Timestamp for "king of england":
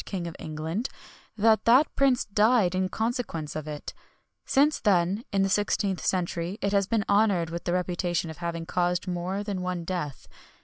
0.03-0.89